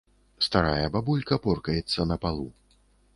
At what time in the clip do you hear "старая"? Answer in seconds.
0.45-0.87